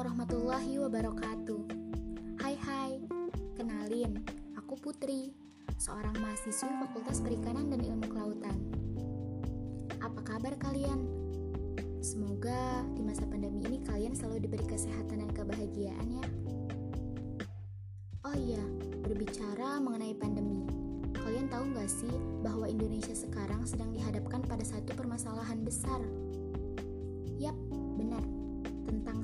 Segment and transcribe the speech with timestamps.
[0.00, 1.60] warahmatullahi wabarakatuh.
[2.40, 3.04] Hai hai,
[3.52, 4.16] kenalin,
[4.56, 5.36] aku Putri,
[5.76, 8.56] seorang mahasiswi Fakultas Perikanan dan Ilmu Kelautan.
[10.00, 11.04] Apa kabar kalian?
[12.00, 16.26] Semoga di masa pandemi ini kalian selalu diberi kesehatan dan kebahagiaan ya.
[18.24, 18.64] Oh iya,
[19.04, 20.64] berbicara mengenai pandemi,
[21.12, 26.00] kalian tahu gak sih bahwa Indonesia sekarang sedang dihadapkan pada satu permasalahan besar?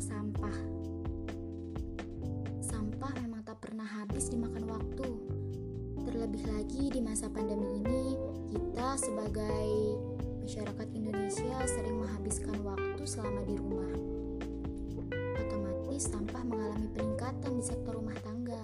[0.06, 0.58] Sampah.
[2.62, 5.08] Sampah memang tak pernah habis dimakan waktu.
[6.06, 8.14] Terlebih lagi di masa pandemi ini,
[8.54, 9.98] kita sebagai
[10.46, 13.92] masyarakat Indonesia sering menghabiskan waktu selama di rumah.
[15.42, 18.62] Otomatis sampah mengalami peningkatan di sektor rumah tangga.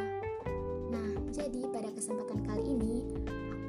[0.95, 3.03] Nah, jadi pada kesempatan kali ini,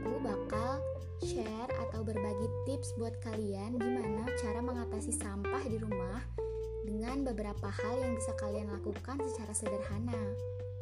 [0.05, 0.77] aku bakal
[1.25, 6.21] share atau berbagi tips buat kalian gimana cara mengatasi sampah di rumah
[6.83, 10.19] dengan beberapa hal yang bisa kalian lakukan secara sederhana.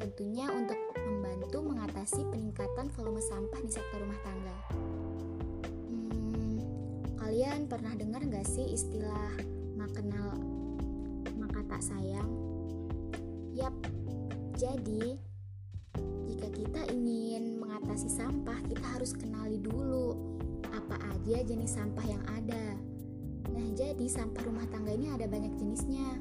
[0.02, 4.58] Tentunya untuk membantu mengatasi peningkatan volume sampah di sektor rumah tangga.
[5.88, 6.58] Hmm,
[7.21, 9.38] kalian pernah dengar gak sih istilah
[9.77, 10.41] makenal
[11.38, 12.30] maka tak sayang?
[13.53, 13.73] Yap,
[14.58, 15.17] jadi
[16.25, 20.17] jika kita ingin mengatasi sampah, kita harus kenali dulu
[20.71, 22.91] apa aja jenis sampah yang ada
[23.62, 26.17] Nah, jadi sampah rumah tangga ini ada banyak jenisnya.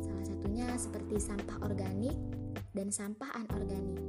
[0.00, 2.16] Salah satunya seperti sampah organik
[2.72, 4.00] dan sampah anorganik.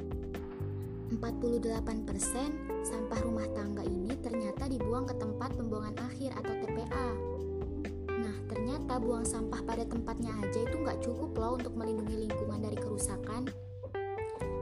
[1.12, 7.10] 48% sampah rumah tangga ini ternyata dibuang ke tempat pembuangan akhir atau TPA.
[8.08, 12.80] Nah, ternyata buang sampah pada tempatnya aja itu nggak cukup loh untuk melindungi lingkungan dari
[12.80, 13.52] kerusakan.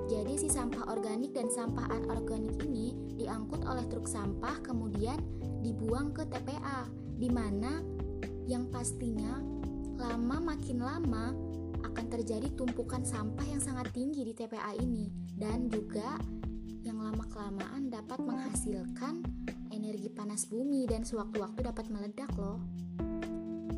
[0.10, 5.22] Jadi si sampah organik dan sampah anorganik ini diangkut oleh truk sampah kemudian
[5.62, 7.81] dibuang ke TPA di mana
[8.45, 9.42] yang pastinya
[9.98, 11.34] lama makin lama
[11.82, 16.22] akan terjadi tumpukan sampah yang sangat tinggi di TPA ini dan juga
[16.86, 19.26] yang lama-kelamaan dapat menghasilkan
[19.73, 22.61] energi panas bumi dan sewaktu-waktu dapat meledak loh.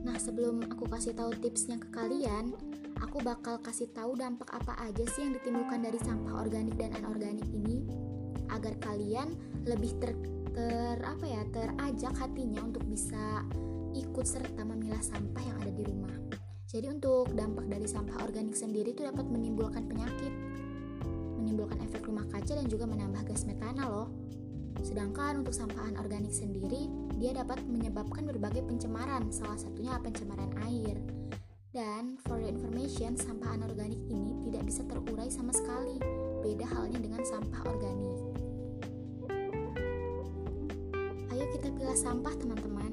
[0.03, 2.51] Nah, sebelum aku kasih tahu tipsnya ke kalian,
[2.99, 7.47] aku bakal kasih tahu dampak apa aja sih yang ditimbulkan dari sampah organik dan anorganik
[7.55, 7.87] ini
[8.51, 10.11] agar kalian lebih ter
[10.57, 13.45] ter apa ya terajak hatinya untuk bisa
[13.93, 16.09] ikut serta memilah sampah yang ada di rumah.
[16.65, 20.33] Jadi untuk dampak dari sampah organik sendiri itu dapat menimbulkan penyakit,
[21.37, 24.09] menimbulkan efek rumah kaca dan juga menambah gas metana loh.
[24.81, 26.89] Sedangkan untuk sampah anorganik sendiri,
[27.21, 30.97] dia dapat menyebabkan berbagai pencemaran, salah satunya pencemaran air.
[31.69, 36.01] Dan for the information, sampah anorganik ini tidak bisa terurai sama sekali.
[36.41, 38.46] Beda halnya dengan sampah organik.
[41.77, 42.89] Pilah sampah teman-teman.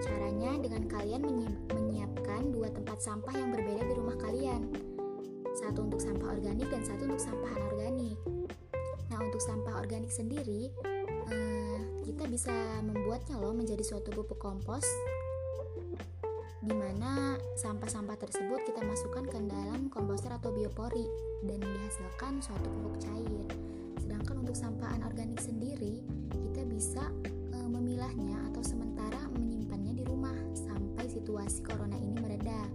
[0.00, 1.20] Caranya dengan kalian
[1.68, 4.72] menyiapkan dua tempat sampah yang berbeda di rumah kalian.
[5.52, 8.16] Satu untuk sampah organik dan satu untuk sampah anorganik.
[9.12, 10.72] Nah, untuk sampah organik sendiri,
[11.28, 14.88] eh, kita bisa membuatnya loh menjadi suatu pupuk kompos
[16.62, 21.04] di mana sampah-sampah tersebut kita masukkan ke dalam komposter atau biopori
[21.44, 23.44] dan dihasilkan suatu pupuk cair.
[24.00, 27.02] Sedangkan untuk sampah anorganik sendiri, kita bisa
[27.72, 32.68] memilahnya atau sementara menyimpannya di rumah sampai situasi corona ini mereda.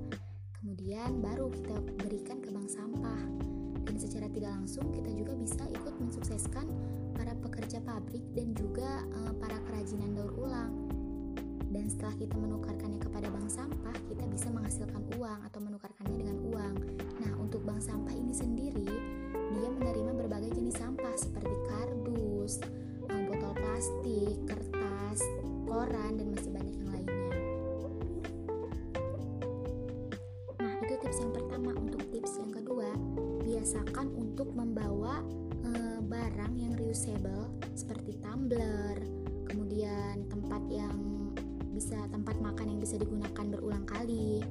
[0.57, 3.21] Kemudian baru kita berikan ke bank sampah.
[3.87, 6.67] Dan secara tidak langsung kita juga bisa ikut mensukseskan
[7.15, 10.73] para pekerja pabrik dan juga e, para kerajinan daur ulang.
[11.71, 16.75] Dan setelah kita menukarkannya kepada bank sampah, kita bisa menghasilkan uang atau menukarkannya dengan uang.
[17.23, 18.91] Nah, untuk bank sampah ini sendiri,
[19.55, 22.59] dia menerima berbagai jenis sampah seperti kardus,
[23.07, 24.76] eh, botol plastik, kertas
[25.67, 27.23] koran, dan masih banyak yang lainnya.
[30.63, 31.69] Nah, itu tips yang pertama.
[31.75, 32.89] Untuk tips yang kedua,
[33.43, 35.21] biasakan untuk membawa
[35.67, 38.95] e, barang yang reusable seperti tumbler,
[39.45, 40.95] kemudian tempat yang
[41.75, 44.41] bisa tempat makan yang bisa digunakan berulang kali.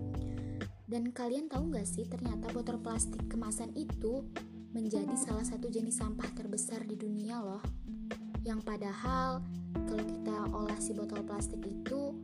[0.87, 4.23] Dan kalian tahu nggak sih ternyata botol plastik kemasan itu
[4.71, 7.65] menjadi salah satu jenis sampah terbesar di dunia loh.
[8.47, 9.43] Yang padahal
[9.91, 12.15] kalau kita olah si botol plastik itu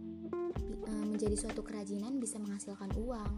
[0.86, 3.34] e, menjadi suatu kerajinan bisa menghasilkan uang.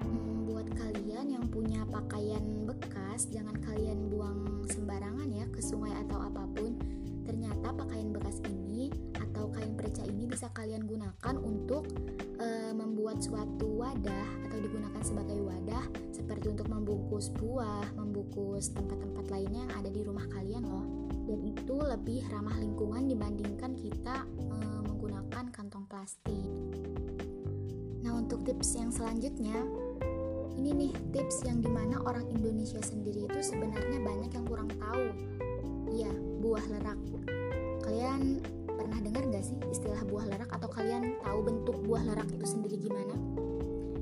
[0.00, 6.16] Hmm, buat kalian yang punya pakaian bekas, jangan kalian buang sembarangan ya ke sungai atau
[6.16, 6.80] apa pun.
[7.28, 11.92] Ternyata pakaian bekas ini atau kain perca ini bisa kalian gunakan untuk
[12.40, 19.68] e, membuat suatu wadah atau digunakan sebagai wadah seperti untuk membungkus buah, membungkus tempat-tempat lainnya
[19.68, 21.01] yang ada di rumah kalian loh
[21.32, 26.44] dan itu lebih ramah lingkungan dibandingkan kita e, menggunakan kantong plastik.
[28.04, 29.56] Nah, untuk tips yang selanjutnya,
[30.60, 35.08] ini nih tips yang di mana orang Indonesia sendiri itu sebenarnya banyak yang kurang tahu.
[35.88, 36.12] Iya,
[36.44, 37.00] buah lerak.
[37.80, 42.44] Kalian pernah dengar gak sih istilah buah lerak atau kalian tahu bentuk buah lerak itu
[42.44, 43.16] sendiri gimana?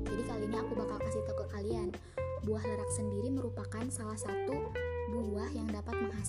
[0.03, 1.95] Jadi kali ini aku bakal kasih tahu ke kalian.
[2.43, 4.90] Buah lerak sendiri merupakan salah satu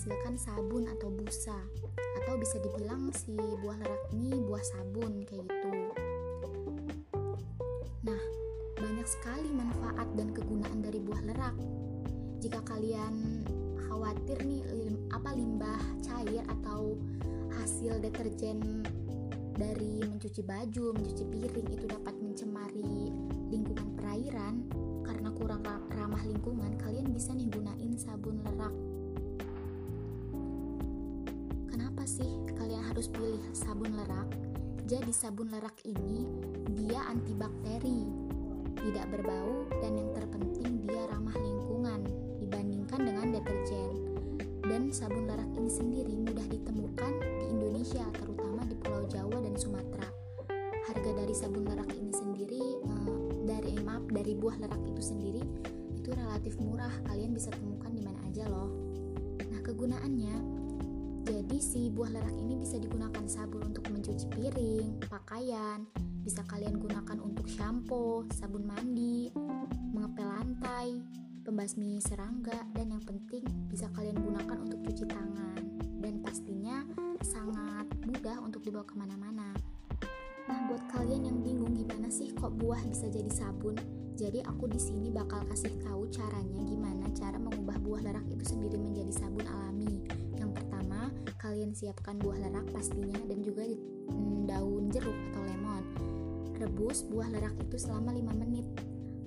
[0.02, 1.54] menghasilkan sabun atau busa
[1.94, 5.70] atau bisa dibilang si buah lerak ini buah sabun kayak gitu.
[8.02, 8.22] Nah,
[8.82, 11.54] banyak sekali manfaat dan kegunaan dari buah lerak.
[12.42, 13.46] Jika kalian
[13.86, 16.98] khawatir nih lim, apa limbah cair atau
[17.62, 18.82] hasil deterjen
[19.54, 23.14] dari mencuci baju, mencuci piring itu dapat mencemari
[23.54, 24.66] lingkungan perairan
[25.06, 25.62] karena kurang
[25.94, 28.91] ramah lingkungan, kalian bisa nih gunain sabun lerak.
[32.02, 34.26] Kenapa sih kalian harus pilih sabun lerak?
[34.90, 36.26] Jadi sabun lerak ini
[36.74, 38.10] dia antibakteri,
[38.74, 42.02] tidak berbau dan yang terpenting dia ramah lingkungan
[42.42, 44.18] dibandingkan dengan deterjen.
[44.66, 50.10] Dan sabun lerak ini sendiri mudah ditemukan di Indonesia, terutama di Pulau Jawa dan Sumatera.
[50.90, 53.10] Harga dari sabun lerak ini sendiri eh,
[53.46, 55.42] dari maaf dari buah lerak itu sendiri
[56.02, 56.90] itu relatif murah.
[61.42, 65.82] Jadi si buah lerak ini bisa digunakan sabun untuk mencuci piring, pakaian,
[66.22, 69.34] bisa kalian gunakan untuk shampoo, sabun mandi,
[69.90, 71.02] mengepel lantai,
[71.42, 75.58] pembasmi serangga, dan yang penting bisa kalian gunakan untuk cuci tangan.
[75.98, 76.86] Dan pastinya
[77.26, 79.50] sangat mudah untuk dibawa ke mana-mana.
[80.46, 83.74] Nah, buat kalian yang bingung gimana sih kok buah bisa jadi sabun,
[84.14, 88.78] jadi aku di sini bakal kasih tahu caranya gimana cara mengubah buah lerak itu sendiri
[88.78, 90.21] menjadi sabun alami.
[91.62, 95.84] Kalian siapkan buah lerak pastinya dan juga mm, daun jeruk atau lemon.
[96.58, 98.66] Rebus buah lerak itu selama 5 menit.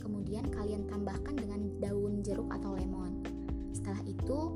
[0.04, 3.24] Kemudian kalian tambahkan dengan daun jeruk atau lemon.
[3.72, 4.52] Setelah itu,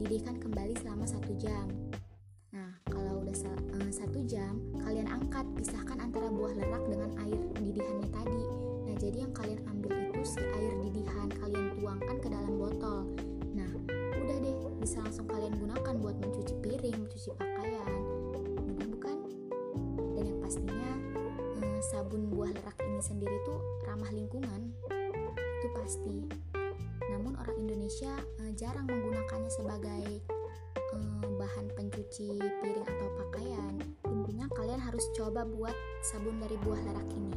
[0.00, 1.68] didihkan kembali selama satu jam.
[2.56, 3.36] Nah, kalau udah
[3.76, 6.87] uh, satu jam, kalian angkat, pisahkan antara buah lerak
[22.08, 24.72] sabun buah lerak ini sendiri tuh ramah lingkungan
[25.60, 26.24] itu pasti.
[27.04, 30.24] Namun orang Indonesia uh, jarang menggunakannya sebagai
[30.96, 33.76] uh, bahan pencuci piring atau pakaian.
[34.08, 37.36] Intinya kalian harus coba buat sabun dari buah lerak ini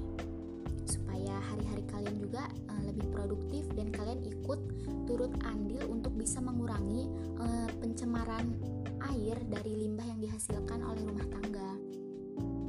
[0.87, 4.59] supaya hari-hari kalian juga uh, lebih produktif dan kalian ikut
[5.03, 7.11] turut andil untuk bisa mengurangi
[7.43, 8.55] uh, pencemaran
[9.11, 11.75] air dari limbah yang dihasilkan oleh rumah tangga.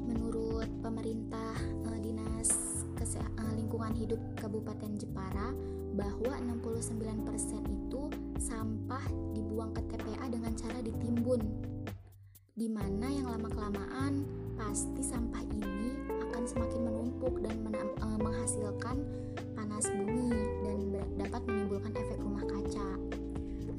[0.02, 1.71] Menurut pemerintah
[3.82, 5.50] Lingkungan Hidup Kabupaten Jepara
[5.98, 8.02] bahwa 69% itu
[8.38, 9.02] sampah
[9.34, 11.42] dibuang ke TPA dengan cara ditimbun.
[12.54, 14.22] Di mana yang lama-kelamaan
[14.54, 17.58] pasti sampah ini akan semakin menumpuk dan
[18.06, 19.02] uh, menghasilkan
[19.58, 20.30] panas bumi
[20.62, 20.78] dan
[21.18, 22.86] dapat menimbulkan efek rumah kaca.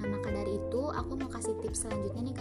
[0.04, 2.33] Nah, maka dari itu aku mau kasih tips selanjutnya nih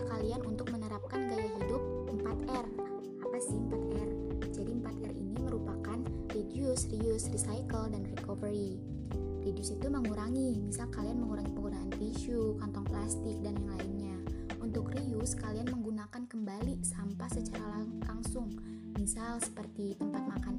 [6.83, 8.79] reduce, reuse, recycle, dan recovery.
[9.43, 14.17] Reduce itu mengurangi, misal kalian mengurangi penggunaan tisu, kantong plastik, dan yang lainnya.
[14.59, 18.55] Untuk reuse, kalian menggunakan kembali sampah secara lang langsung,
[18.99, 20.55] misal seperti tempat makan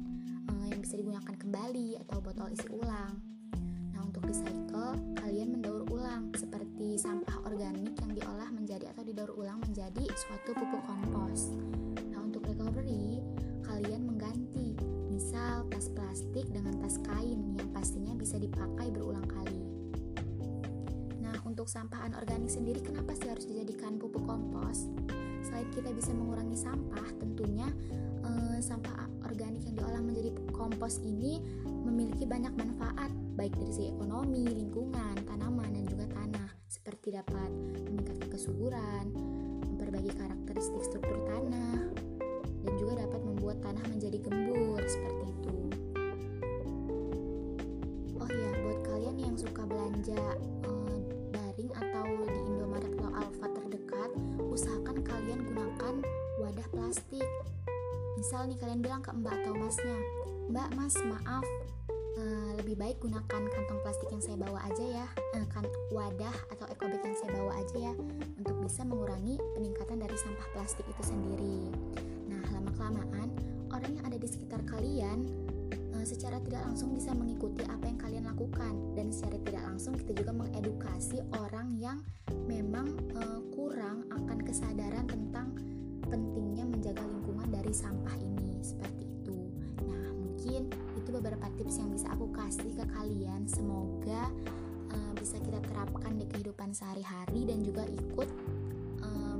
[0.48, 3.20] uh, yang bisa digunakan kembali atau botol isi ulang.
[3.92, 9.60] Nah, untuk recycle, kalian mendaur ulang seperti sampah organik yang diolah menjadi atau didaur ulang
[9.60, 11.52] menjadi suatu pupuk kompos
[12.54, 13.18] recovery,
[13.66, 14.53] kalian mengganti,
[15.70, 19.62] tas plastik dengan tas kain yang pastinya bisa dipakai berulang kali.
[21.20, 24.88] Nah, untuk sampah anorganik sendiri kenapa sih harus dijadikan pupuk kompos?
[25.44, 27.68] Selain kita bisa mengurangi sampah, tentunya
[28.24, 34.46] eh, sampah organik yang diolah menjadi kompos ini memiliki banyak manfaat, baik dari segi ekonomi,
[34.46, 37.50] lingkungan, tanaman, dan juga tanah, seperti dapat
[37.88, 39.04] meningkatkan kesuburan,
[39.74, 41.92] memperbaiki karakteristik struktur tanah,
[42.64, 45.13] dan juga dapat membuat tanah menjadi gembur seperti
[50.04, 50.36] belanja
[50.68, 50.98] eh,
[51.32, 54.10] daring atau di Indomaret atau Alfa terdekat,
[54.52, 55.94] usahakan kalian gunakan
[56.44, 57.24] wadah plastik.
[58.20, 59.96] Misal nih kalian bilang ke Mbak atau Masnya,
[60.52, 61.44] Mbak, Mas, maaf,
[62.14, 66.62] Uh, lebih baik gunakan kantong plastik yang saya bawa aja ya uh, kan wadah atau
[66.70, 67.94] ekobag yang saya bawa aja ya
[68.38, 71.74] untuk bisa mengurangi peningkatan dari sampah plastik itu sendiri
[72.54, 73.34] lama-kelamaan
[73.74, 75.26] orang yang ada di sekitar kalian
[76.04, 80.32] secara tidak langsung bisa mengikuti apa yang kalian lakukan dan secara tidak langsung kita juga
[80.36, 81.98] mengedukasi orang yang
[82.44, 85.56] memang uh, kurang akan kesadaran tentang
[86.04, 89.36] pentingnya menjaga lingkungan dari sampah ini seperti itu.
[89.88, 93.48] Nah, mungkin itu beberapa tips yang bisa aku kasih ke kalian.
[93.48, 94.28] Semoga
[94.92, 98.28] uh, bisa kita terapkan di kehidupan sehari-hari dan juga ikut
[99.00, 99.36] uh,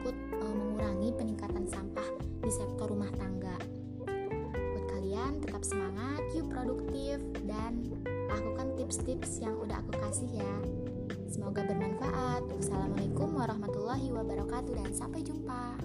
[0.00, 1.99] ikut uh, mengurangi peningkatan sampah
[5.60, 7.84] tetap semangat, yuk produktif dan
[8.32, 10.52] lakukan tips-tips yang udah aku kasih ya.
[11.28, 12.48] Semoga bermanfaat.
[12.48, 15.76] Wassalamualaikum warahmatullahi wabarakatuh dan sampai jumpa.